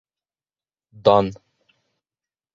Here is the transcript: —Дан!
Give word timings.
—Дан! 1.03 1.25